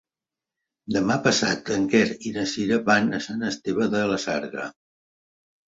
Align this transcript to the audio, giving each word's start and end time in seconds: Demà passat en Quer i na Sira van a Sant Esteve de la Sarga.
Demà 0.95 1.17
passat 1.27 1.69
en 1.75 1.85
Quer 1.91 2.01
i 2.31 2.33
na 2.39 2.47
Sira 2.55 2.81
van 2.89 3.13
a 3.13 3.21
Sant 3.29 3.47
Esteve 3.53 3.91
de 3.95 4.05
la 4.15 4.21
Sarga. 4.27 4.69